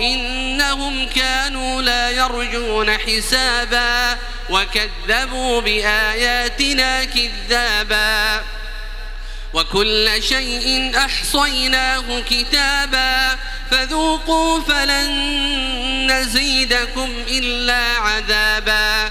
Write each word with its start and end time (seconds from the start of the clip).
إنهم 0.00 1.08
كانوا 1.08 1.82
لا 1.82 2.10
يرجون 2.10 2.90
حسابا 2.98 4.18
وكذبوا 4.50 5.60
بآياتنا 5.60 7.04
كذابا 7.04 8.42
وكل 9.54 10.10
شيء 10.22 10.92
أحصيناه 10.96 12.20
كتابا 12.20 13.38
فذوقوا 13.70 14.60
فلن 14.60 15.10
نزيدكم 16.12 17.10
إلا 17.28 17.96
عذابا 17.98 19.10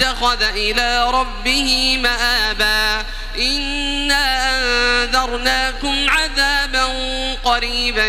اتخذ 0.00 0.42
إلى 0.42 1.10
ربه 1.10 1.98
مآبا. 2.02 3.06
إنا 3.38 4.24
أنذرناكم 5.04 6.10
عذابا 6.10 6.86
قريبا. 7.44 8.08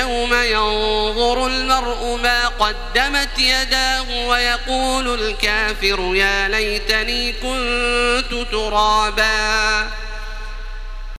يوم 0.00 0.34
ينظر 0.34 1.46
المرء 1.46 2.18
ما 2.22 2.48
قدمت 2.48 3.38
يداه 3.38 4.26
ويقول 4.26 5.14
الكافر 5.14 6.12
يا 6.14 6.48
ليتني 6.48 7.32
كنت 7.32 8.46
ترابا. 8.52 9.90